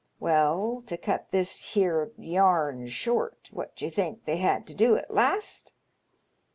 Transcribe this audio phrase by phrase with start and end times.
[0.19, 4.95] Well, to cut this here yam short, what do you think they had to do
[4.97, 5.73] at last